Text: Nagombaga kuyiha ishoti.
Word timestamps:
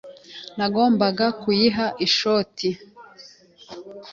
Nagombaga 0.57 1.25
kuyiha 1.41 1.85
ishoti. 2.05 2.69